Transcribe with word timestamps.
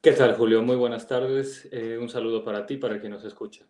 ¿Qué 0.00 0.10
tal, 0.12 0.34
Julio? 0.34 0.60
Muy 0.62 0.74
buenas 0.76 1.06
tardes. 1.06 1.68
Eh, 1.70 1.98
un 1.98 2.08
saludo 2.08 2.44
para 2.44 2.66
ti, 2.66 2.76
para 2.78 2.98
quien 3.00 3.12
nos 3.12 3.24
escucha. 3.24 3.64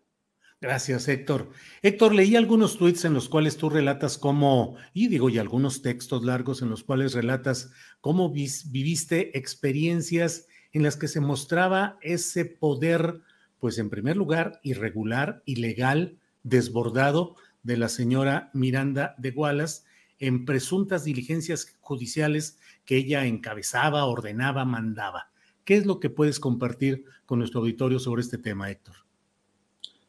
Gracias, 0.60 1.06
Héctor. 1.06 1.50
Héctor, 1.82 2.14
leí 2.14 2.34
algunos 2.34 2.78
tweets 2.78 3.04
en 3.04 3.14
los 3.14 3.28
cuales 3.28 3.56
tú 3.56 3.70
relatas 3.70 4.18
cómo, 4.18 4.76
y 4.92 5.06
digo, 5.08 5.30
y 5.30 5.38
algunos 5.38 5.82
textos 5.82 6.24
largos 6.24 6.62
en 6.62 6.68
los 6.68 6.82
cuales 6.82 7.14
relatas 7.14 7.72
cómo 8.00 8.30
vis- 8.32 8.70
viviste 8.72 9.38
experiencias 9.38 10.48
en 10.72 10.82
las 10.82 10.96
que 10.96 11.06
se 11.06 11.20
mostraba 11.20 11.96
ese 12.02 12.44
poder, 12.44 13.20
pues 13.60 13.78
en 13.78 13.88
primer 13.88 14.16
lugar, 14.16 14.58
irregular, 14.64 15.42
ilegal, 15.46 16.18
desbordado 16.42 17.36
de 17.62 17.76
la 17.76 17.88
señora 17.88 18.50
Miranda 18.52 19.14
de 19.18 19.30
Wallace 19.30 19.84
en 20.18 20.44
presuntas 20.44 21.04
diligencias 21.04 21.76
judiciales 21.80 22.58
que 22.84 22.96
ella 22.96 23.26
encabezaba, 23.26 24.04
ordenaba, 24.06 24.64
mandaba. 24.64 25.30
¿Qué 25.68 25.76
es 25.76 25.84
lo 25.84 26.00
que 26.00 26.08
puedes 26.08 26.40
compartir 26.40 27.04
con 27.26 27.40
nuestro 27.40 27.60
auditorio 27.60 27.98
sobre 27.98 28.22
este 28.22 28.38
tema, 28.38 28.70
Héctor? 28.70 28.94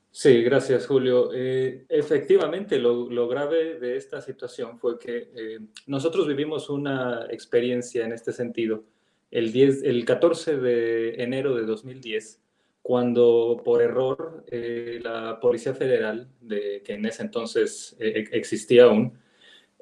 Sí, 0.10 0.42
gracias, 0.42 0.88
Julio. 0.88 1.32
Eh, 1.34 1.86
efectivamente, 1.90 2.80
lo, 2.80 3.28
grave 3.28 3.78
de 3.78 3.98
esta 3.98 4.22
situación 4.22 4.80
fue 4.80 4.98
que 4.98 5.30
eh, 5.36 5.60
nosotros 5.86 6.28
vivimos 6.28 6.70
una 6.70 7.26
experiencia 7.30 8.06
en 8.06 8.14
este 8.14 8.32
sentido 8.32 8.86
el, 9.32 9.52
10, 9.52 9.84
el 9.84 10.06
14 10.06 10.56
de 10.56 11.22
enero 11.22 11.54
de 11.54 11.66
2010, 11.66 12.40
cuando 12.82 13.62
por 13.62 13.82
error 13.82 14.46
eh, 14.48 15.02
la 15.04 15.42
Policía 15.42 15.74
Federal, 15.74 16.30
de, 16.40 16.82
que 16.86 16.94
en 16.94 17.06
ese 17.06 17.24
entonces 17.24 17.98
eh, 18.00 18.30
existía 18.32 18.86
aún, 18.86 19.12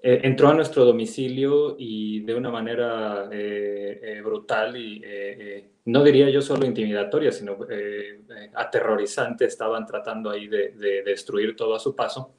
eh, 0.01 0.21
entró 0.23 0.49
a 0.49 0.53
nuestro 0.53 0.85
domicilio 0.85 1.75
y 1.77 2.21
de 2.21 2.35
una 2.35 2.49
manera 2.49 3.29
eh, 3.31 3.99
eh, 4.01 4.21
brutal 4.21 4.77
y 4.77 4.97
eh, 4.97 5.37
eh, 5.39 5.69
no 5.85 6.03
diría 6.03 6.29
yo 6.29 6.41
solo 6.41 6.65
intimidatoria, 6.65 7.31
sino 7.31 7.57
aterrorizante, 8.53 9.45
estaban 9.45 9.85
tratando 9.85 10.29
ahí 10.29 10.47
de, 10.47 10.71
de 10.71 11.01
destruir 11.03 11.55
todo 11.55 11.75
a 11.75 11.79
su 11.79 11.95
paso. 11.95 12.35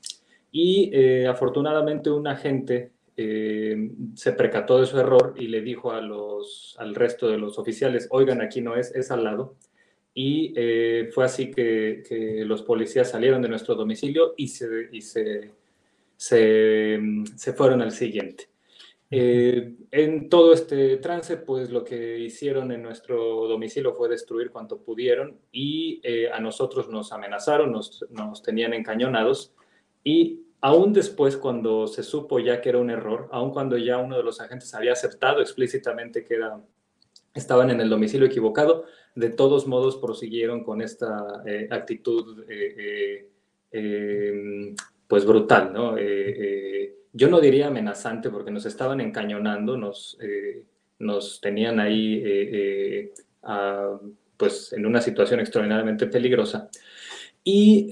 Y 0.52 1.24
afortunadamente 1.24 2.10
un 2.10 2.26
agente 2.26 2.92
eh, 3.16 3.90
se 4.14 4.32
percató 4.32 4.78
de 4.80 4.86
su 4.86 4.98
error 4.98 5.34
y 5.36 5.48
le 5.48 5.60
dijo 5.60 5.90
a 5.92 6.00
los, 6.00 6.76
al 6.78 6.94
resto 6.94 7.28
de 7.28 7.36
los 7.38 7.58
oficiales, 7.58 8.06
oigan, 8.10 8.40
aquí 8.40 8.60
no 8.60 8.76
es, 8.76 8.94
es 8.94 9.10
al 9.10 9.24
lado. 9.24 9.56
Y 10.14 10.52
eh, 10.56 11.08
fue 11.12 11.24
así 11.24 11.50
que, 11.50 12.02
que 12.08 12.44
los 12.44 12.62
policías 12.62 13.10
salieron 13.10 13.42
de 13.42 13.48
nuestro 13.48 13.74
domicilio 13.74 14.34
y 14.36 14.48
se, 14.48 14.88
y 14.92 15.00
se 15.00 15.50
se, 16.18 16.98
se 17.36 17.52
fueron 17.52 17.80
al 17.80 17.92
siguiente. 17.92 18.50
Eh, 19.10 19.76
en 19.90 20.28
todo 20.28 20.52
este 20.52 20.98
trance, 20.98 21.38
pues 21.38 21.70
lo 21.70 21.82
que 21.82 22.18
hicieron 22.18 22.72
en 22.72 22.82
nuestro 22.82 23.48
domicilio 23.48 23.94
fue 23.94 24.10
destruir 24.10 24.50
cuanto 24.50 24.82
pudieron 24.82 25.38
y 25.50 26.00
eh, 26.02 26.28
a 26.30 26.40
nosotros 26.40 26.90
nos 26.90 27.12
amenazaron, 27.12 27.72
nos, 27.72 28.04
nos, 28.10 28.42
tenían 28.42 28.74
encañonados 28.74 29.54
y 30.04 30.42
aún 30.60 30.92
después 30.92 31.38
cuando 31.38 31.86
se 31.86 32.02
supo 32.02 32.38
ya 32.38 32.60
que 32.60 32.68
era 32.68 32.78
un 32.78 32.90
error, 32.90 33.28
aún 33.32 33.50
cuando 33.50 33.78
ya 33.78 33.96
uno 33.96 34.16
de 34.18 34.24
los 34.24 34.40
agentes 34.42 34.74
había 34.74 34.92
aceptado 34.92 35.40
explícitamente 35.40 36.22
que 36.24 36.34
era, 36.34 36.60
estaban 37.32 37.70
en 37.70 37.80
el 37.80 37.88
domicilio 37.88 38.26
equivocado, 38.26 38.84
de 39.14 39.30
todos 39.30 39.66
modos 39.66 39.96
prosiguieron 39.96 40.64
con 40.64 40.82
esta 40.82 41.42
eh, 41.46 41.66
actitud 41.70 42.44
pues 45.08 45.24
brutal, 45.24 45.72
¿no? 45.72 45.96
Eh, 45.96 46.04
eh, 46.04 46.94
yo 47.12 47.28
no 47.28 47.40
diría 47.40 47.68
amenazante 47.68 48.28
porque 48.28 48.50
nos 48.50 48.66
estaban 48.66 49.00
encañonando, 49.00 49.76
nos, 49.76 50.18
eh, 50.20 50.62
nos 50.98 51.40
tenían 51.40 51.80
ahí 51.80 53.10
pues 54.36 54.72
en 54.72 54.86
una 54.86 55.00
situación 55.00 55.40
extraordinariamente 55.40 56.06
peligrosa. 56.06 56.68
Y 57.42 57.88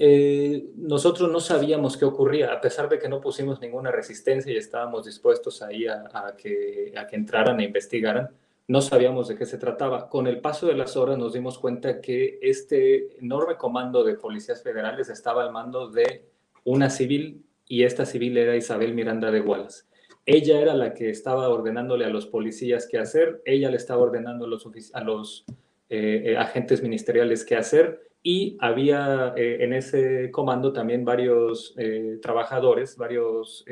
nosotros 0.75 1.31
no 1.31 1.39
sabíamos 1.39 1.97
qué 1.97 2.05
ocurría, 2.05 2.53
a 2.53 2.61
pesar 2.61 2.87
de 2.87 2.99
que 2.99 3.09
no 3.09 3.19
pusimos 3.19 3.59
ninguna 3.59 3.91
resistencia 3.91 4.53
y 4.53 4.57
estábamos 4.57 5.05
dispuestos 5.05 5.63
ahí 5.63 5.87
a, 5.87 6.03
a, 6.13 6.35
que, 6.37 6.93
a 6.95 7.07
que 7.07 7.15
entraran 7.15 7.59
e 7.59 7.63
investigaran, 7.63 8.29
no 8.67 8.81
sabíamos 8.81 9.29
de 9.29 9.35
qué 9.35 9.47
se 9.47 9.57
trataba. 9.57 10.09
Con 10.09 10.27
el 10.27 10.41
paso 10.41 10.67
de 10.67 10.75
las 10.75 10.95
horas 10.95 11.17
nos 11.17 11.33
dimos 11.33 11.57
cuenta 11.57 11.99
que 11.99 12.37
este 12.41 13.17
enorme 13.17 13.55
comando 13.55 14.03
de 14.03 14.13
policías 14.13 14.61
federales 14.61 15.09
estaba 15.09 15.43
al 15.43 15.51
mando 15.51 15.89
de 15.89 16.36
una 16.67 16.89
civil 16.89 17.45
y 17.65 17.83
esta 17.83 18.05
civil 18.05 18.37
era 18.37 18.57
Isabel 18.57 18.93
Miranda 18.93 19.31
de 19.31 19.39
Wallace. 19.39 19.85
Ella 20.25 20.59
era 20.59 20.75
la 20.75 20.93
que 20.93 21.09
estaba 21.09 21.47
ordenándole 21.47 22.03
a 22.03 22.09
los 22.09 22.27
policías 22.27 22.89
qué 22.91 22.97
hacer, 22.97 23.41
ella 23.45 23.71
le 23.71 23.77
estaba 23.77 24.01
ordenando 24.01 24.45
a 24.45 25.01
los, 25.01 25.45
eh, 25.89 26.23
eh, 26.25 26.37
agentes 26.37 26.83
ministeriales 26.83 27.45
qué 27.45 27.55
hacer 27.55 28.09
y 28.21 28.57
había 28.59 29.33
eh, 29.37 29.63
en 29.63 29.71
ese 29.71 30.29
comando 30.29 30.73
también 30.73 31.05
varios 31.05 31.73
trabajadores, 32.21 32.97
varios 32.97 33.63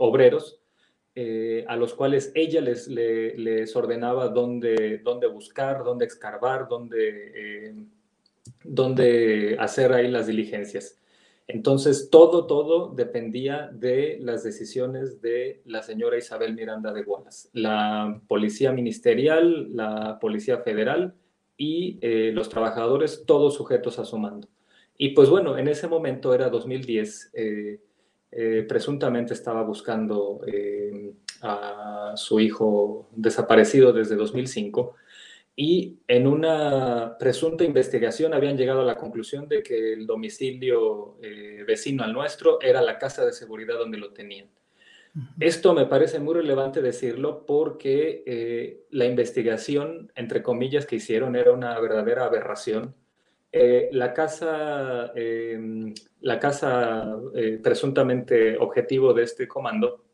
obreros 0.00 0.60
a 1.68 1.76
los 1.76 1.94
cuales 1.94 2.32
ella 2.34 2.60
les 2.60 3.76
ordenaba 3.76 4.28
dónde, 4.28 4.98
dónde, 5.04 5.28
buscar, 5.28 5.84
dónde 5.84 6.06
escarbar, 6.06 6.66
dónde, 6.68 7.76
dónde 8.64 9.56
hacer 9.60 9.92
ahí 9.92 10.08
las 10.08 10.26
diligencias. 10.26 10.98
Entonces, 11.50 12.10
todo, 12.10 12.46
todo 12.46 12.92
dependía 12.94 13.70
de 13.72 14.18
las 14.20 14.44
decisiones 14.44 15.22
de 15.22 15.62
la 15.64 15.82
señora 15.82 16.18
Isabel 16.18 16.54
Miranda 16.54 16.92
de 16.92 17.00
Wallace, 17.00 17.48
la 17.54 18.20
policía 18.28 18.70
ministerial, 18.70 19.74
la 19.74 20.18
policía 20.20 20.58
federal 20.58 21.14
y 21.56 21.98
eh, 22.02 22.32
los 22.34 22.50
trabajadores, 22.50 23.24
todos 23.26 23.54
sujetos 23.54 23.98
a 23.98 24.04
su 24.04 24.18
mando. 24.18 24.46
Y 24.98 25.10
pues 25.10 25.30
bueno, 25.30 25.56
en 25.56 25.68
ese 25.68 25.88
momento 25.88 26.34
era 26.34 26.50
2010, 26.50 27.30
eh, 27.32 27.80
eh, 28.30 28.66
presuntamente 28.68 29.32
estaba 29.32 29.62
buscando 29.62 30.42
a 31.40 32.12
su 32.16 32.40
hijo 32.40 33.08
desaparecido 33.16 33.94
desde 33.94 34.16
2005 34.16 34.96
y 35.60 35.98
en 36.06 36.28
una 36.28 37.16
presunta 37.18 37.64
investigación 37.64 38.32
habían 38.32 38.56
llegado 38.56 38.82
a 38.82 38.84
la 38.84 38.94
conclusión 38.94 39.48
de 39.48 39.60
que 39.60 39.94
el 39.94 40.06
domicilio 40.06 41.16
eh, 41.20 41.64
vecino 41.66 42.04
al 42.04 42.12
nuestro 42.12 42.60
era 42.62 42.80
la 42.80 42.96
casa 42.96 43.26
de 43.26 43.32
seguridad 43.32 43.76
donde 43.76 43.98
lo 43.98 44.12
tenían. 44.12 44.48
Esto 45.40 45.74
me 45.74 45.86
parece 45.86 46.20
muy 46.20 46.34
relevante 46.34 46.80
decirlo 46.80 47.44
porque 47.44 48.22
eh, 48.24 48.84
la 48.90 49.06
investigación, 49.06 50.12
entre 50.14 50.44
comillas, 50.44 50.86
que 50.86 50.94
hicieron 50.94 51.34
era 51.34 51.50
una 51.50 51.76
verdadera 51.80 52.26
aberración. 52.26 52.94
Eh, 53.50 53.88
la 53.90 54.14
casa, 54.14 55.10
eh, 55.16 55.92
la 56.20 56.38
casa 56.38 57.16
presuntamente 57.64 58.56
objetivo 58.58 59.12
de 59.12 59.24
este 59.24 59.48
comando 59.48 60.04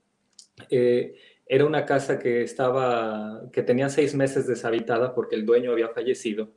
era 1.47 1.67
una 1.67 1.85
casa 1.85 2.19
que 2.19 2.43
estaba, 2.43 3.43
que 3.53 3.63
tenía 3.63 3.89
seis 3.89 4.15
meses 4.15 4.47
deshabitada 4.47 5.15
porque 5.15 5.37
el 5.37 5.45
dueño 5.45 5.73
había 5.73 5.89
fallecido. 5.89 6.51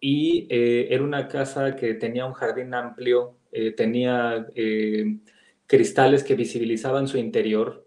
Y 0.00 0.46
eh, 0.50 0.88
era 0.90 1.02
una 1.02 1.28
casa 1.28 1.74
que 1.74 1.94
tenía 1.94 2.26
un 2.26 2.34
jardín 2.34 2.74
amplio, 2.74 3.36
eh, 3.50 3.72
tenía 3.72 4.46
eh, 4.54 5.18
cristales 5.66 6.22
que 6.22 6.34
visibilizaban 6.36 7.08
su 7.08 7.18
interior. 7.18 7.84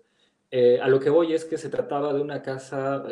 a 0.81 0.87
lo 0.89 0.99
que 0.99 1.09
voy 1.09 1.33
es 1.33 1.45
que 1.45 1.57
se 1.57 1.69
trataba 1.69 2.13
de 2.13 2.21
una 2.21 2.41
casa 2.41 3.03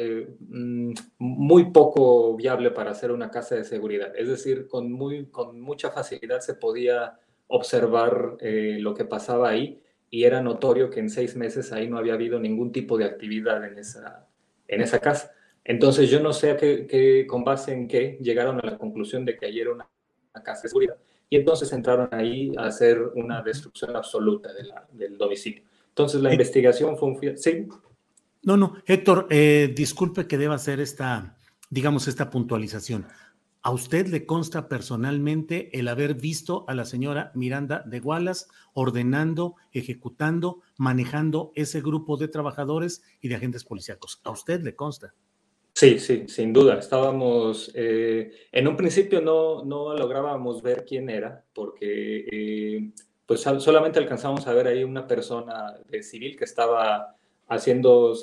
mm, 0.49 0.93
muy 1.19 1.71
poco 1.71 2.35
viable 2.35 2.71
para 2.71 2.91
hacer 2.91 3.11
una 3.11 3.29
casa 3.31 3.55
de 3.55 3.63
seguridad, 3.63 4.11
es 4.17 4.27
decir, 4.27 4.67
con, 4.67 4.91
muy, 4.91 5.27
con 5.27 5.61
mucha 5.61 5.89
facilidad 5.89 6.41
se 6.41 6.55
podía 6.55 7.17
observar 7.47 8.37
lo 8.41 8.93
que 8.93 9.05
pasaba 9.05 9.49
ahí 9.49 9.81
y 10.11 10.23
era 10.23 10.41
notorio 10.41 10.89
que 10.89 10.99
en 10.99 11.09
seis 11.09 11.35
meses 11.35 11.71
ahí 11.71 11.87
no 11.87 11.97
había 11.97 12.13
habido 12.13 12.39
ningún 12.39 12.71
tipo 12.71 12.97
de 12.97 13.05
actividad 13.05 13.63
en 13.65 13.77
esa, 13.77 14.27
en 14.67 14.81
esa 14.81 14.99
casa. 14.99 15.31
Entonces 15.63 16.09
yo 16.09 16.19
no 16.19 16.33
sé 16.33 16.57
qué, 16.57 17.25
con 17.27 17.43
base 17.43 17.73
en 17.73 17.87
qué 17.87 18.17
llegaron 18.21 18.59
a 18.59 18.71
la 18.71 18.77
conclusión 18.77 19.25
de 19.25 19.37
que 19.37 19.45
ayer 19.45 19.63
era 19.63 19.73
una, 19.73 19.87
casa 20.43 20.63
de 20.63 20.69
seguridad 20.69 20.95
y 21.29 21.35
entonces 21.35 21.71
entraron 21.73 22.07
ahí 22.11 22.53
a 22.57 22.67
hacer 22.67 23.01
una 23.15 23.41
destrucción 23.41 23.93
absoluta 23.95 24.51
del 24.93 25.17
domicilio. 25.17 25.63
Entonces 25.89 26.21
la 26.21 26.31
investigación 26.31 26.97
fue 26.97 27.09
un... 27.09 27.37
Sí. 27.37 27.67
No, 28.41 28.55
no, 28.55 28.77
Héctor, 28.85 29.27
eh, 29.29 29.73
disculpe 29.75 30.27
que 30.27 30.37
deba 30.37 30.55
hacer 30.55 30.79
esta, 30.79 31.35
digamos, 31.69 32.07
esta 32.07 32.29
puntualización. 32.29 33.05
¿A 33.61 33.71
usted 33.71 34.07
le 34.07 34.25
consta 34.25 34.69
personalmente 34.69 35.77
el 35.77 35.89
haber 35.89 36.13
visto 36.13 36.63
a 36.69 36.73
la 36.73 36.85
señora 36.85 37.31
Miranda 37.35 37.83
de 37.85 37.99
Wallace 37.99 38.45
ordenando, 38.73 39.55
ejecutando, 39.73 40.61
manejando 40.77 41.51
ese 41.55 41.81
grupo 41.81 42.15
de 42.15 42.29
trabajadores 42.29 43.03
y 43.19 43.27
de 43.27 43.35
agentes 43.35 43.65
policíacos? 43.65 44.21
¿A 44.23 44.31
usted 44.31 44.61
le 44.61 44.75
consta? 44.75 45.13
Sí, 45.73 45.99
sí, 45.99 46.23
sin 46.27 46.53
duda. 46.53 46.79
Estábamos, 46.79 47.69
eh, 47.75 48.31
en 48.51 48.67
un 48.67 48.77
principio 48.77 49.19
no, 49.19 49.65
no 49.65 49.93
lográbamos 49.93 50.61
ver 50.61 50.85
quién 50.85 51.09
era, 51.09 51.43
porque 51.53 52.25
eh, 52.31 52.91
pues 53.25 53.41
solamente 53.41 53.99
alcanzamos 53.99 54.47
a 54.47 54.53
ver 54.53 54.67
ahí 54.67 54.85
una 54.85 55.05
persona 55.05 55.75
de 55.89 56.01
civil 56.01 56.37
que 56.37 56.45
estaba 56.45 57.17
haciendo 57.49 58.13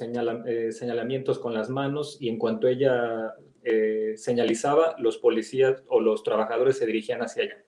eh, 0.46 0.72
señalamientos 0.72 1.38
con 1.38 1.52
las 1.52 1.68
manos 1.68 2.16
y 2.20 2.28
en 2.28 2.38
cuanto 2.38 2.68
ella 2.68 3.34
eh, 3.68 4.16
señalizaba, 4.16 4.94
los 4.98 5.18
policías 5.18 5.82
o 5.88 6.00
los 6.00 6.22
trabajadores 6.22 6.78
se 6.78 6.86
dirigían 6.86 7.20
hacia 7.20 7.42
allá. 7.42 7.64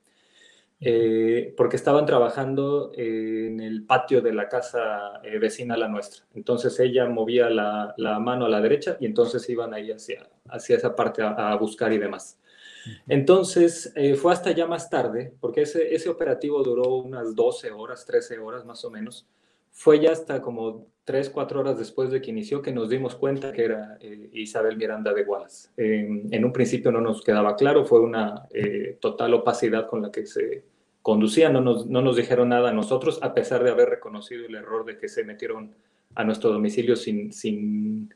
Eh, 0.80 1.54
porque 1.56 1.74
estaban 1.74 2.06
trabajando 2.06 2.92
en 2.94 3.58
el 3.58 3.84
patio 3.84 4.22
de 4.22 4.32
la 4.32 4.48
casa 4.48 5.20
eh, 5.24 5.40
vecina 5.40 5.74
a 5.74 5.76
la 5.76 5.88
nuestra. 5.88 6.24
Entonces 6.34 6.78
ella 6.78 7.08
movía 7.08 7.50
la, 7.50 7.94
mano 8.20 8.46
a 8.46 8.48
la 8.48 8.60
derecha 8.60 8.96
y 9.00 9.06
entonces 9.06 9.48
iban 9.50 9.74
ahí 9.74 9.90
hacia, 9.90 10.30
hacia 10.48 10.76
esa 10.76 10.94
parte 10.94 11.20
a, 11.20 11.52
buscar 11.56 11.92
y 11.92 11.98
demás. 11.98 12.38
Entonces 13.08 13.92
fue 14.22 14.32
hasta 14.32 14.52
ya 14.52 14.68
más 14.68 14.88
tarde, 14.88 15.34
porque 15.40 15.62
ese, 15.62 15.92
ese 15.92 16.08
operativo 16.08 16.62
duró 16.62 16.94
unas 16.94 17.34
12 17.34 17.72
horas, 17.72 18.06
13 18.06 18.38
horas 18.38 18.64
más 18.64 18.84
o 18.84 18.90
menos. 18.90 19.26
Fue 19.78 20.00
ya 20.00 20.10
hasta 20.10 20.42
como 20.42 20.88
tres, 21.04 21.30
cuatro 21.30 21.60
horas 21.60 21.78
después 21.78 22.10
de 22.10 22.20
que 22.20 22.32
inició 22.32 22.60
que 22.60 22.72
nos 22.72 22.90
dimos 22.90 23.14
cuenta 23.14 23.52
que 23.52 23.64
era 23.64 23.96
eh, 24.00 24.28
Isabel 24.32 24.76
Miranda 24.76 25.14
de 25.14 25.22
Wallace. 25.22 25.68
en 25.76 26.44
un 26.44 26.52
principio 26.52 26.90
no 26.90 27.00
nos 27.00 27.22
quedaba 27.22 27.54
claro, 27.54 27.84
fue 27.84 28.00
una 28.00 28.48
eh, 28.50 28.98
total 29.00 29.34
opacidad 29.34 29.86
con 29.86 30.02
la 30.02 30.10
que 30.10 30.26
se 30.26 30.64
conducía, 31.00 31.48
no 31.48 31.60
nos, 31.60 31.86
no 31.86 32.02
nos 32.02 32.16
dijeron 32.16 32.48
nada 32.48 32.70
a 32.70 32.72
nosotros, 32.72 33.20
a 33.22 33.32
pesar 33.34 33.62
de 33.62 33.70
haber 33.70 33.88
reconocido 33.88 34.46
el 34.46 34.56
error 34.56 34.84
de 34.84 34.98
que 34.98 35.06
se 35.06 35.22
metieron 35.22 35.72
a 36.16 36.24
nuestro 36.24 36.50
domicilio 36.50 36.96
sin, 36.96 37.32
sin, 37.32 38.12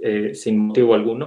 eh, 0.00 0.36
sin 0.36 0.56
motivo 0.56 0.94
alguno. 0.94 1.26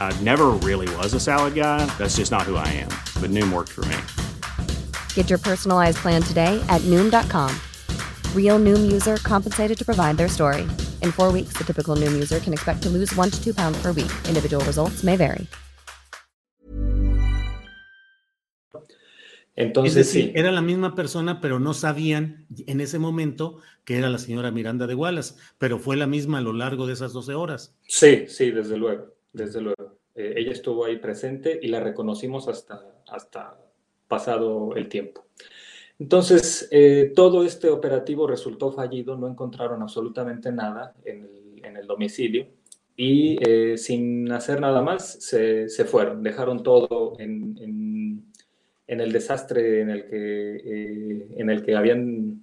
I 0.00 0.18
never 0.22 0.56
really 0.62 0.88
was 0.96 1.12
a 1.14 1.20
salad 1.20 1.54
guy. 1.54 1.84
That's 1.98 2.16
just 2.16 2.32
not 2.32 2.42
who 2.42 2.56
I 2.56 2.68
am. 2.68 2.88
But 3.20 3.30
Noom 3.30 3.52
worked 3.52 3.72
for 3.72 3.84
me. 3.86 3.96
Get 5.14 5.28
your 5.28 5.38
personalized 5.38 5.98
plan 5.98 6.22
today 6.22 6.64
at 6.70 6.80
Noom.com. 6.82 7.54
Real 8.34 8.58
Noom 8.58 8.90
user 8.90 9.18
compensated 9.18 9.76
to 9.76 9.84
provide 9.84 10.16
their 10.16 10.28
story. 10.28 10.62
In 11.02 11.12
four 11.12 11.32
weeks, 11.32 11.52
the 11.58 11.64
typical 11.64 11.96
Noom 11.96 12.14
user 12.14 12.38
can 12.40 12.54
expect 12.54 12.82
to 12.84 12.88
lose 12.88 13.14
one 13.14 13.30
to 13.30 13.44
two 13.44 13.52
pounds 13.52 13.78
per 13.82 13.92
week. 13.92 14.12
Individual 14.26 14.64
results 14.64 15.04
may 15.04 15.16
vary. 15.16 15.46
Entonces, 19.56 19.96
es 19.96 20.06
decir, 20.06 20.24
sí. 20.26 20.32
era 20.34 20.52
la 20.52 20.60
misma 20.60 20.94
persona, 20.94 21.40
pero 21.40 21.58
no 21.58 21.72
sabían 21.72 22.46
en 22.66 22.82
ese 22.82 22.98
momento 22.98 23.56
que 23.86 23.96
era 23.96 24.10
la 24.10 24.18
señora 24.18 24.50
Miranda 24.50 24.86
de 24.86 24.94
Wallace, 24.94 25.34
pero 25.56 25.78
fue 25.78 25.96
la 25.96 26.06
misma 26.06 26.38
a 26.38 26.40
lo 26.42 26.52
largo 26.52 26.86
de 26.86 26.92
esas 26.92 27.14
12 27.14 27.32
horas. 27.34 27.74
Sí, 27.88 28.26
sí, 28.28 28.50
desde 28.50 28.76
luego, 28.76 29.15
desde 29.36 29.60
luego. 29.60 29.98
Eh, 30.14 30.34
ella 30.36 30.52
estuvo 30.52 30.84
ahí 30.84 30.96
presente 30.96 31.58
y 31.62 31.68
la 31.68 31.80
reconocimos 31.80 32.48
hasta, 32.48 32.82
hasta 33.08 33.58
pasado 34.08 34.74
el 34.74 34.88
tiempo. 34.88 35.26
Entonces, 35.98 36.68
eh, 36.72 37.12
todo 37.14 37.44
este 37.44 37.68
operativo 37.68 38.26
resultó 38.26 38.72
fallido, 38.72 39.16
no 39.16 39.28
encontraron 39.28 39.82
absolutamente 39.82 40.50
nada 40.52 40.94
en 41.04 41.24
el, 41.24 41.86
domicilio 41.86 42.46
y 42.96 43.38
eh, 43.46 43.76
sin 43.76 44.32
hacer 44.32 44.60
nada 44.60 44.82
más 44.82 45.22
se, 45.22 45.68
se 45.68 45.84
fueron, 45.84 46.22
dejaron 46.22 46.62
todo 46.62 47.14
en, 47.18 47.56
en 48.86 49.00
el 49.00 49.12
desastre 49.12 49.82
en 49.82 49.90
el 49.90 50.06
que, 50.06 51.26
en 51.36 51.50
el 51.50 51.62
que 51.62 51.76
habían 51.76 52.42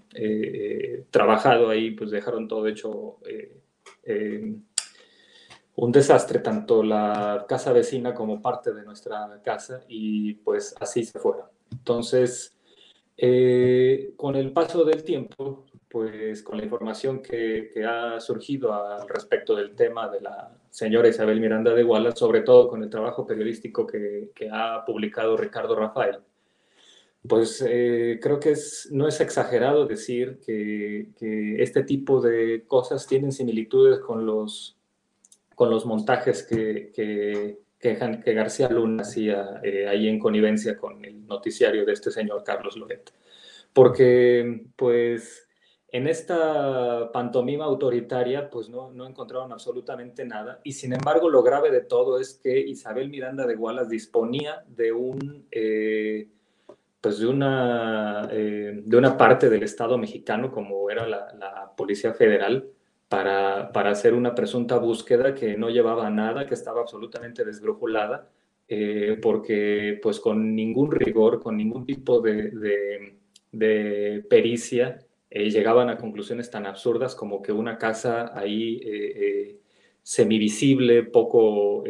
trabajado 1.10 1.70
ahí, 1.70 1.92
pues 1.92 2.12
dejaron 2.12 2.48
todo 2.48 2.68
hecho 2.68 3.18
un 5.84 5.92
desastre, 5.92 6.40
tanto 6.40 6.84
la 6.84 7.46
casa 7.48 7.74
vecina 7.74 8.14
como 8.14 8.42
parte 8.42 8.74
de 8.74 8.84
nuestra 8.84 9.42
casa, 9.44 9.82
y 9.88 10.34
pues 10.36 10.76
así 10.80 11.04
se 11.04 11.20
fueron. 11.20 11.46
Entonces, 11.72 12.56
con 14.16 14.36
el 14.36 14.52
paso 14.54 14.84
del 14.86 15.04
tiempo, 15.04 15.66
pues 15.90 16.42
con 16.42 16.58
la 16.58 16.64
información 16.64 17.22
que, 17.22 17.70
ha 17.88 18.20
surgido 18.20 18.74
al 18.74 19.08
respecto 19.08 19.56
del 19.56 19.76
tema 19.76 20.10
de 20.10 20.22
la 20.22 20.58
señora 20.70 21.08
Isabel 21.10 21.40
Miranda 21.40 21.74
de 21.74 21.84
Wallace, 21.84 22.18
sobre 22.18 22.42
todo 22.42 22.68
con 22.68 22.84
el 22.84 22.90
trabajo 22.90 23.26
periodístico 23.28 23.86
que, 23.86 24.32
que 24.34 24.50
ha 24.52 24.84
publicado 24.86 25.38
Ricardo 25.38 25.76
Rafael, 25.76 26.20
pues 27.28 27.64
eh, 27.66 28.20
creo 28.22 28.40
que 28.40 28.52
es, 28.52 28.90
no 28.92 29.08
es 29.08 29.22
exagerado 29.22 29.86
decir 29.86 30.40
que, 30.46 31.08
este 31.62 31.84
tipo 31.84 32.22
de 32.22 32.66
cosas 32.68 33.08
tienen 33.08 33.32
similitudes 33.32 34.00
con 34.00 34.26
los, 34.26 34.78
con 35.56 35.70
los 35.70 35.86
montajes 35.86 36.44
que, 36.44 36.92
que, 36.94 37.60
que 37.80 38.34
García 38.34 38.70
Luna 38.70 39.04
hacía 39.04 39.60
eh, 39.64 39.88
ahí 39.88 40.08
en 40.08 40.20
connivencia 40.20 40.78
con 40.78 41.04
el 41.04 41.26
noticiario 41.26 41.86
de 41.86 41.94
este 41.94 42.12
señor 42.12 42.44
Carlos 42.44 42.78
Loret. 42.78 43.12
Porque, 43.74 44.66
pues, 44.76 45.48
en 45.94 46.08
esta 46.08 47.12
pantomima 47.12 47.66
autoritaria, 47.66 48.50
pues 48.50 48.70
no, 48.70 48.92
no 48.92 49.06
encontraron 49.06 49.52
absolutamente 49.52 50.26
nada. 50.26 50.60
Y 50.64 50.72
sin 50.72 50.94
embargo, 50.94 51.30
lo 51.30 51.44
grave 51.44 51.72
de 51.72 51.82
todo 51.82 52.20
es 52.20 52.40
que 52.42 52.60
Isabel 52.60 53.10
Miranda 53.10 53.46
de 53.46 53.56
Wallace 53.56 53.90
disponía 53.90 54.64
de 54.68 54.92
un... 54.92 55.48
Eh, 55.52 56.28
pues 57.04 57.20
de 57.20 57.28
una, 57.28 58.30
eh, 58.32 58.80
de 58.82 58.98
una 58.98 59.18
parte 59.18 59.50
del 59.50 59.64
Estado 59.64 59.98
mexicano, 59.98 60.54
como 60.54 60.90
era 60.90 61.06
la, 61.06 61.74
Policía 61.76 62.14
Federal, 62.14 62.70
para, 63.14 63.72
para, 63.72 63.92
hacer 63.92 64.16
una 64.16 64.34
presunta 64.34 64.78
búsqueda 64.78 65.36
que 65.36 65.56
no 65.56 65.70
llevaba 65.70 66.08
a 66.08 66.10
nada, 66.10 66.48
que 66.48 66.56
estaba 66.56 66.82
absolutamente 66.82 67.46
desbrujulada, 67.46 68.28
eh, 68.68 69.20
porque 69.22 70.00
pues 70.02 70.20
con 70.20 70.56
ningún 70.56 70.92
rigor, 70.92 71.40
con 71.40 71.56
ningún 71.56 71.86
tipo 71.86 72.22
de, 72.22 73.14
de, 73.52 74.26
pericia, 74.28 75.00
llegaban 75.30 75.90
a 75.90 75.98
conclusiones 75.98 76.50
tan 76.50 76.66
absurdas 76.66 77.14
como 77.14 77.42
que 77.44 77.52
una 77.52 77.78
casa 77.78 78.32
ahí 78.38 78.82
semivisible, 80.02 81.04
poco, 81.04 81.84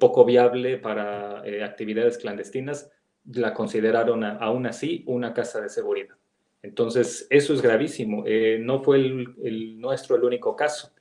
poco 0.00 0.24
viable 0.24 0.78
para 0.78 1.42
actividades 1.64 2.16
clandestinas, 2.16 2.90
la 3.24 3.52
consideraron 3.52 4.24
aún 4.24 4.66
así 4.66 5.04
una 5.06 5.34
casa 5.34 5.60
de 5.60 5.68
seguridad. 5.68 6.16
Entonces, 6.64 7.26
eso 7.28 7.52
es 7.52 7.60
gravísimo. 7.60 8.24
no 8.60 8.82
fue 8.82 8.96
el, 8.96 9.80
nuestro 9.80 10.16
el 10.16 10.24
único 10.24 10.56
caso. 10.56 10.92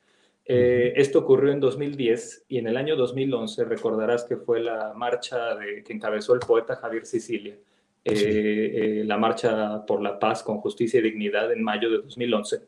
esto 0.45 1.19
ocurrió 1.19 1.53
en 1.53 1.61
2010 1.61 2.45
y 2.49 2.57
en 2.57 2.67
el 2.67 2.75
año 2.75 2.97
2011 2.97 3.63
recordarás 3.63 4.25
que 4.25 4.35
fue 4.35 4.59
la 4.59 4.93
marcha 4.93 5.55
de, 5.55 5.83
que 5.83 5.93
encabezó 5.93 6.33
el 6.33 6.41
poeta 6.41 6.75
Javier 6.75 7.05
Sicilia, 7.05 7.57
eh, 8.05 8.99
eh, 8.99 9.03
la 9.05 9.17
marcha 9.17 9.85
por 9.85 10.01
la 10.01 10.19
paz 10.19 10.43
con 10.43 10.57
justicia 10.57 10.99
y 10.99 11.03
dignidad 11.03 11.53
en 11.53 11.63
mayo 11.63 11.89
de 11.89 11.99
2011. 11.99 12.61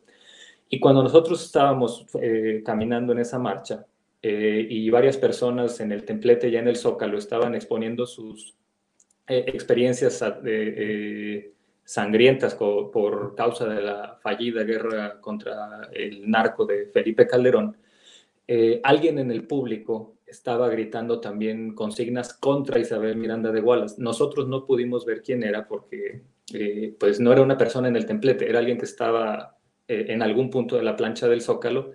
Y 0.70 0.80
cuando 0.80 1.02
nosotros 1.02 1.44
estábamos 1.44 2.06
eh, 2.20 2.62
caminando 2.64 3.12
en 3.12 3.18
esa 3.18 3.38
marcha 3.38 3.86
y 4.28 4.90
varias 4.90 5.16
personas 5.18 5.78
en 5.78 5.92
el 5.92 6.04
templete 6.04 6.50
ya 6.50 6.58
en 6.58 6.66
el 6.66 6.74
Zócalo 6.74 7.16
estaban 7.16 7.54
exponiendo 7.54 8.06
sus 8.06 8.56
experiencias 9.28 10.20
sangrientas 11.86 12.54
por 12.54 13.34
causa 13.34 13.66
de 13.66 13.80
la 13.80 14.18
fallida 14.22 14.64
guerra 14.64 15.18
contra 15.22 15.88
el 15.94 16.30
narco 16.30 16.66
de 16.66 16.86
Felipe 16.86 17.26
Calderón, 17.26 17.78
alguien 18.82 19.18
en 19.18 19.30
el 19.30 19.46
público 19.46 20.16
estaba 20.26 20.68
gritando 20.68 21.20
también 21.20 21.74
consignas 21.74 22.34
contra 22.34 22.80
Isabel 22.80 23.16
Miranda 23.16 23.52
de 23.52 23.60
Wallace. 23.60 23.96
Nosotros 23.98 24.48
no 24.48 24.66
pudimos 24.66 25.06
ver 25.06 25.22
quién 25.22 25.42
era 25.42 25.66
porque 25.66 26.22
eh, 26.52 26.94
pues 26.98 27.20
no 27.20 27.32
era 27.32 27.42
una 27.42 27.56
persona 27.56 27.88
en 27.88 27.96
el 27.96 28.06
templete, 28.06 28.48
era 28.48 28.58
alguien 28.58 28.78
que 28.78 28.84
estaba 28.84 29.56
eh, 29.86 30.06
en 30.08 30.22
algún 30.22 30.50
punto 30.50 30.76
de 30.76 30.82
la 30.82 30.96
plancha 30.96 31.28
del 31.28 31.42
Zócalo 31.42 31.92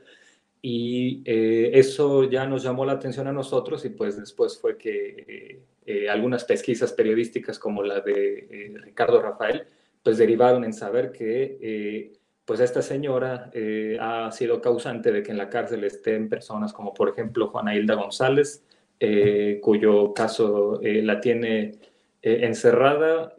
y 0.61 1.23
eh, 1.25 1.71
eso 1.73 2.29
ya 2.29 2.45
nos 2.45 2.63
llamó 2.63 2.85
la 2.85 2.93
atención 2.93 3.27
a 3.27 3.33
nosotros 3.33 3.83
y 3.83 3.89
pues 3.89 4.17
después 4.17 4.59
fue 4.59 4.77
que 4.77 5.63
algunas 6.09 6.45
pesquisas 6.45 6.93
periodísticas 6.93 7.59
como 7.59 7.83
la 7.83 7.99
de 7.99 8.77
Ricardo 8.81 9.21
Rafael 9.21 9.65
pues 10.03 10.17
derivaron 10.17 10.63
en 10.63 10.73
saber 10.73 11.11
que 11.11 12.19
pues 12.51 12.59
esta 12.59 12.81
señora 12.81 13.49
eh, 13.53 13.97
ha 13.99 14.29
sido 14.31 14.61
causante 14.61 15.11
de 15.11 15.23
que 15.23 15.31
en 15.31 15.37
la 15.37 15.47
cárcel 15.47 15.85
estén 15.85 16.27
personas 16.27 16.73
como 16.73 16.93
por 16.93 17.07
ejemplo 17.07 17.47
Juana 17.47 17.73
Hilda 17.73 17.95
González, 17.95 18.65
eh, 18.99 19.59
cuyo 19.63 20.13
caso 20.13 20.81
eh, 20.81 21.01
la 21.01 21.21
tiene 21.21 21.79
encerrada 22.23 23.33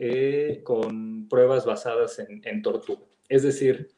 con 0.64 1.28
pruebas 1.28 1.66
basadas 1.66 2.18
en, 2.18 2.62
tortura. 2.62 3.02
Es 3.28 3.44
decir, 3.44 3.90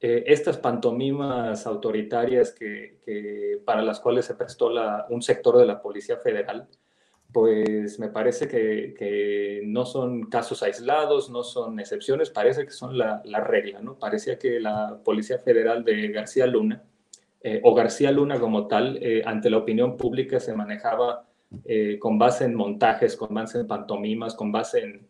estas 0.00 0.56
pantomimas 0.56 1.64
autoritarias 1.64 2.50
que, 2.50 3.60
para 3.64 3.82
las 3.82 4.00
cuales 4.00 4.24
se 4.24 4.34
prestó 4.34 4.72
un 5.10 5.22
sector 5.22 5.58
de 5.58 5.66
la 5.66 5.80
Policía 5.80 6.16
Federal, 6.16 6.66
pues 7.32 7.98
me 7.98 8.08
parece 8.08 8.46
que, 8.46 9.62
no 9.64 9.86
son 9.86 10.24
casos 10.24 10.62
aislados, 10.62 11.30
no 11.30 11.42
son 11.42 11.80
excepciones, 11.80 12.30
parece 12.30 12.64
que 12.64 12.72
son 12.72 12.98
la, 12.98 13.22
regla, 13.24 13.80
¿no? 13.80 13.98
Parecía 13.98 14.38
que 14.38 14.60
la 14.60 15.00
Policía 15.02 15.38
Federal 15.38 15.84
de 15.84 16.08
García 16.08 16.46
Luna, 16.46 16.82
eh, 17.40 17.60
o 17.64 17.74
García 17.74 18.12
Luna 18.12 18.38
como 18.38 18.66
tal, 18.66 18.98
eh, 19.02 19.22
ante 19.24 19.50
la 19.50 19.58
opinión 19.58 19.96
pública 19.96 20.40
se 20.40 20.54
manejaba 20.54 21.26
eh, 21.64 21.98
con 21.98 22.18
base 22.18 22.44
en 22.44 22.54
montajes, 22.54 23.16
con 23.16 23.34
base 23.34 23.60
en 23.60 23.66
pantomimas, 23.66 24.34
con 24.34 24.52
base 24.52 24.80
en, 24.80 25.08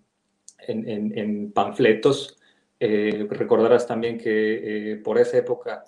en 0.68 1.52
panfletos. 1.52 2.38
recordarás 2.78 3.86
también 3.86 4.16
que 4.16 5.00
por 5.04 5.18
esa 5.18 5.38
época 5.38 5.84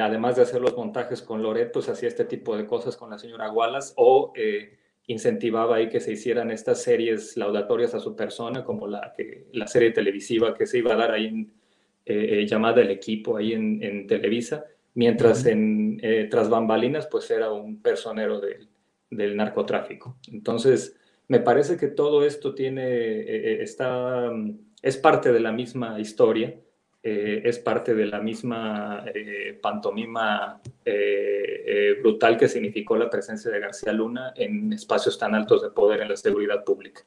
además 0.00 0.36
de 0.36 0.42
hacer 0.42 0.60
los 0.60 0.76
montajes 0.76 1.22
con 1.22 1.42
Loret, 1.42 1.72
pues 1.72 1.88
hacía 1.88 2.08
este 2.08 2.24
tipo 2.24 2.56
de 2.56 2.66
cosas 2.66 2.96
con 2.96 3.10
la 3.10 3.18
señora 3.18 3.50
Wallace 3.50 3.92
o 3.96 4.32
incentivaba 5.06 5.76
ahí 5.76 5.88
que 5.88 6.00
se 6.00 6.12
hicieran 6.12 6.50
estas 6.50 6.82
series 6.82 7.36
laudatorias 7.36 7.94
a 7.94 8.00
su 8.00 8.14
persona, 8.14 8.64
como 8.64 8.86
la, 8.86 9.12
que, 9.16 9.46
la 9.52 9.66
serie 9.66 9.90
televisiva 9.90 10.54
que 10.54 10.66
se 10.66 10.78
iba 10.78 10.92
a 10.92 10.96
dar 10.96 11.10
ahí 11.10 11.26
en, 11.26 11.52
eh, 12.06 12.40
eh, 12.40 12.46
llamada 12.46 12.82
El 12.82 12.90
Equipo, 12.90 13.36
ahí 13.36 13.52
en, 13.52 14.06
Televisa, 14.06 14.64
mientras 14.94 15.46
en, 15.46 15.98
eh, 16.02 16.28
tras 16.30 16.48
bambalinas, 16.48 17.06
pues 17.06 17.30
era 17.30 17.52
un 17.52 17.80
personero 17.82 18.40
del 19.10 19.36
narcotráfico. 19.36 20.18
Entonces, 20.30 20.96
me 21.28 21.40
parece 21.40 21.76
que 21.76 21.88
todo 21.88 22.24
esto 22.24 22.54
tiene, 22.54 23.62
está, 23.62 24.30
es 24.82 24.96
parte 24.96 25.32
de 25.32 25.40
la 25.40 25.52
misma 25.52 25.98
historia 26.00 26.54
eh, 27.04 27.42
es 27.44 27.58
parte 27.58 27.94
de 27.94 28.06
la 28.06 28.20
misma 28.20 29.04
eh, 29.12 29.58
pantomima 29.60 30.60
eh, 30.84 31.96
brutal 32.00 32.38
que 32.38 32.46
significó 32.46 32.96
la 32.96 33.10
presencia 33.10 33.50
de 33.50 33.58
García 33.58 33.92
Luna 33.92 34.32
en 34.36 34.72
espacios 34.72 35.18
tan 35.18 35.34
altos 35.34 35.62
de 35.62 35.70
poder 35.70 36.02
en 36.02 36.10
la 36.10 36.16
seguridad 36.16 36.62
pública. 36.62 37.02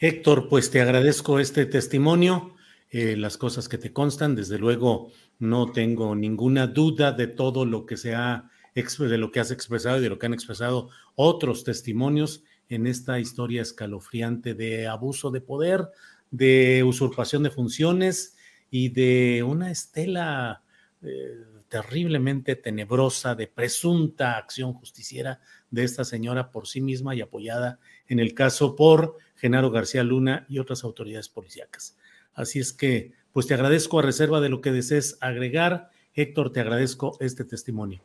Héctor, 0.00 0.48
pues 0.48 0.72
te 0.72 0.80
agradezco 0.80 1.38
este 1.38 1.66
testimonio, 1.66 2.56
las 2.90 3.38
cosas 3.38 3.68
que 3.68 3.78
te 3.78 3.92
constan, 3.92 4.34
desde 4.34 4.58
luego 4.58 5.10
no 5.38 5.70
tengo 5.70 6.14
ninguna 6.14 6.66
duda 6.66 7.12
de 7.12 7.28
todo 7.28 7.64
lo 7.64 7.86
que 7.86 7.96
se 7.96 8.14
ha 8.14 8.50
de 8.74 9.18
lo 9.18 9.30
que 9.30 9.38
has 9.38 9.52
expresado 9.52 9.98
y 9.98 10.02
de 10.02 10.08
lo 10.08 10.18
que 10.18 10.26
han 10.26 10.34
expresado 10.34 10.90
otros 11.14 11.62
testimonios 11.62 12.42
en 12.68 12.88
esta 12.88 13.20
historia 13.20 13.62
escalofriante 13.62 14.54
de 14.54 14.88
abuso 14.88 15.30
de 15.30 15.40
poder, 15.40 15.88
de 16.32 16.82
usurpación 16.82 17.44
de 17.44 17.50
funciones 17.50 18.33
y 18.76 18.88
de 18.88 19.44
una 19.44 19.70
estela 19.70 20.64
eh, 21.00 21.44
terriblemente 21.68 22.56
tenebrosa 22.56 23.36
de 23.36 23.46
presunta 23.46 24.36
acción 24.36 24.72
justiciera 24.72 25.40
de 25.70 25.84
esta 25.84 26.02
señora 26.02 26.50
por 26.50 26.66
sí 26.66 26.80
misma 26.80 27.14
y 27.14 27.20
apoyada 27.20 27.78
en 28.08 28.18
el 28.18 28.34
caso 28.34 28.74
por 28.74 29.16
Genaro 29.36 29.70
García 29.70 30.02
Luna 30.02 30.44
y 30.48 30.58
otras 30.58 30.82
autoridades 30.82 31.28
policíacas. 31.28 31.96
Así 32.32 32.58
es 32.58 32.72
que, 32.72 33.12
pues 33.32 33.46
te 33.46 33.54
agradezco 33.54 34.00
a 34.00 34.02
reserva 34.02 34.40
de 34.40 34.48
lo 34.48 34.60
que 34.60 34.72
desees 34.72 35.18
agregar. 35.20 35.90
Héctor, 36.12 36.50
te 36.50 36.58
agradezco 36.58 37.16
este 37.20 37.44
testimonio. 37.44 38.02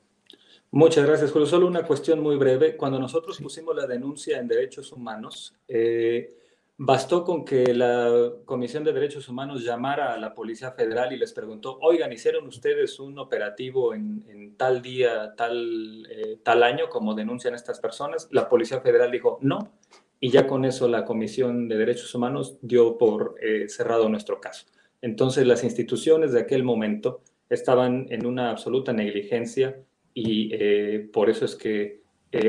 Muchas 0.69 1.03
gracias, 1.03 1.31
Julio. 1.31 1.47
Solo 1.47 1.65
una 1.65 1.81
cuestión 1.81 2.19
muy 2.19 2.35
breve. 2.35 2.77
Cuando 2.77 2.99
nosotros 2.99 3.39
pusimos 3.39 3.75
la 3.75 3.87
denuncia 3.87 4.37
en 4.37 4.47
derechos 4.47 4.91
humanos, 4.91 5.55
eh, 5.67 6.38
Bastó 6.81 7.25
con 7.25 7.43
que 7.43 7.73
la 7.73 8.31
Comisión 8.45 8.85
de 8.85 8.93
Derechos 8.93 9.27
Humanos 9.27 9.65
llamara 9.65 10.13
a 10.13 10.17
la 10.17 10.33
Policía 10.33 10.71
Federal 10.71 11.11
y 11.11 11.17
les 11.17 11.33
preguntó, 11.33 11.77
oigan, 11.81 12.13
¿hicieron 12.13 12.47
ustedes 12.47 13.01
un 13.01 13.19
operativo 13.19 13.93
en, 13.93 14.55
tal 14.55 14.81
día, 14.81 15.35
tal, 15.35 16.07
eh, 16.09 16.39
tal 16.41 16.63
año, 16.63 16.87
como 16.87 17.15
denuncian 17.15 17.53
estas 17.53 17.81
personas? 17.81 18.29
La 18.31 18.47
Policía 18.47 18.79
Federal 18.79 19.11
dijo, 19.11 19.39
no, 19.41 19.73
y 20.21 20.29
ya 20.29 20.47
con 20.47 20.63
eso 20.63 20.87
la 20.87 21.03
Comisión 21.03 21.67
de 21.67 21.75
Derechos 21.75 22.15
Humanos 22.15 22.57
dio 22.61 22.97
por 22.97 23.35
eh, 23.41 23.67
cerrado 23.67 24.07
nuestro 24.07 24.39
caso. 24.39 24.65
Entonces 25.01 25.45
las 25.45 25.65
instituciones 25.65 26.31
de 26.31 26.39
aquel 26.39 26.63
momento 26.63 27.23
estaban 27.49 28.05
en 28.09 28.25
una 28.25 28.51
absoluta 28.51 28.93
negligencia 28.93 29.83
y 30.13 30.49
eh, 30.53 31.09
por 31.11 31.29
eso 31.29 31.43
es 31.43 31.57
que 31.57 32.03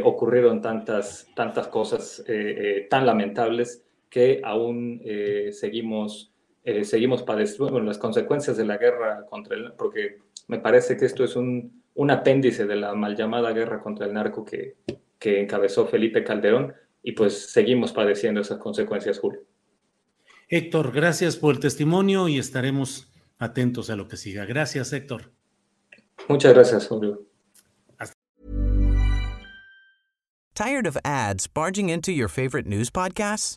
ocurrieron 0.04 0.60
tantas, 0.60 1.26
tantas 1.34 1.66
cosas 1.66 2.22
tan 2.90 3.06
lamentables 3.06 3.82
que 4.10 4.42
aún 4.44 5.00
eh, 5.04 5.50
seguimos, 5.52 6.32
eh, 6.64 6.84
seguimos 6.84 7.22
padeciendo 7.22 7.80
las 7.80 7.96
consecuencias 7.96 8.56
de 8.56 8.66
la 8.66 8.76
guerra 8.76 9.24
contra 9.26 9.56
el 9.56 9.72
porque 9.72 10.18
me 10.48 10.58
parece 10.58 10.96
que 10.96 11.06
esto 11.06 11.24
es 11.24 11.36
un, 11.36 11.82
un 11.94 12.10
apéndice 12.10 12.66
de 12.66 12.76
la 12.76 12.94
mal 12.94 13.16
llamada 13.16 13.52
guerra 13.52 13.80
contra 13.80 14.06
el 14.06 14.12
narco 14.12 14.44
que, 14.44 14.76
que 15.18 15.40
encabezó 15.40 15.86
Felipe 15.86 16.24
Calderón 16.24 16.74
y 17.02 17.12
pues 17.12 17.50
seguimos 17.52 17.92
padeciendo 17.92 18.40
esas 18.40 18.58
consecuencias, 18.58 19.18
Julio. 19.18 19.40
Héctor, 20.48 20.92
gracias 20.92 21.36
por 21.36 21.54
el 21.54 21.60
testimonio 21.60 22.26
y 22.28 22.38
estaremos 22.38 23.12
atentos 23.38 23.88
a 23.88 23.96
lo 23.96 24.08
que 24.08 24.16
siga. 24.16 24.44
Gracias, 24.44 24.92
Héctor. 24.92 25.32
Muchas 26.28 26.52
gracias, 26.52 26.88
Julio. 26.88 27.22
Tired 30.54 30.86
of 30.86 30.98
ads 31.04 31.46
barging 31.46 31.88
into 31.88 32.12
your 32.12 32.28
favorite 32.28 32.68
news 32.68 32.90
podcasts? 32.90 33.56